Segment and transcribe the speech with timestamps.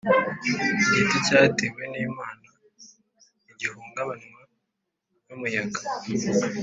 [0.87, 2.39] Igiti cyatewe n’Imana
[3.43, 4.41] ntigihungabanywa
[5.27, 5.79] n’umuyaga.